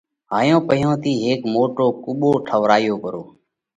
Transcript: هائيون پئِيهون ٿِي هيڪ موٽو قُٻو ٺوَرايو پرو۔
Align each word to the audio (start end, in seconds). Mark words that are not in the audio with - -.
هائيون 0.33 0.61
پئِيهون 0.67 0.95
ٿِي 1.03 1.13
هيڪ 1.25 1.41
موٽو 1.53 1.85
قُٻو 2.03 2.31
ٺوَرايو 2.47 2.95
پرو۔ 3.03 3.23